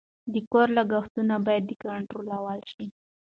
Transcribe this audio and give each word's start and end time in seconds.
د 0.33 0.35
کور 0.51 0.67
لګښتونه 0.77 1.35
باید 1.45 1.65
کنټرول 1.83 2.29
شي. 2.71 2.85